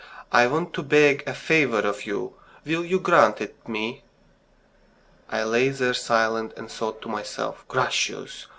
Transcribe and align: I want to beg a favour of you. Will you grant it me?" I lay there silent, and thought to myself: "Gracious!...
I 0.31 0.47
want 0.47 0.73
to 0.73 0.81
beg 0.81 1.21
a 1.27 1.33
favour 1.35 1.81
of 1.81 2.07
you. 2.07 2.33
Will 2.65 2.83
you 2.83 2.99
grant 2.99 3.39
it 3.39 3.67
me?" 3.69 4.03
I 5.29 5.43
lay 5.43 5.69
there 5.69 5.93
silent, 5.93 6.53
and 6.57 6.71
thought 6.71 7.03
to 7.03 7.07
myself: 7.07 7.63
"Gracious!... 7.67 8.47